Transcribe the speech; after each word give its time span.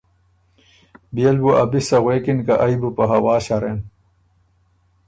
بيې 1.13 1.29
ل 1.35 1.37
بُو 1.43 1.51
ا 1.63 1.63
بی 1.71 1.79
سۀ 1.87 1.97
غوېکِن 2.03 2.39
که 2.45 2.53
ائ 2.63 2.73
بُو 2.81 2.89
په 2.97 3.03
هوا 3.11 3.35
شرېن، 3.45 3.79